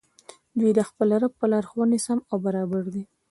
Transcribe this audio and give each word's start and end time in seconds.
دوى 0.59 0.71
د 0.77 0.79
خپل 0.89 1.09
رب 1.21 1.33
په 1.39 1.45
لارښووني 1.51 1.99
سم 2.05 2.19
او 2.31 2.37
برابر 2.45 2.83
دي 2.93 3.03